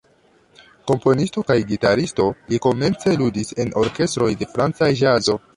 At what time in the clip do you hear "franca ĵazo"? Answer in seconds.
4.57-5.39